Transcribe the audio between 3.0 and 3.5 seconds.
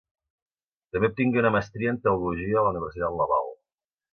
Laval.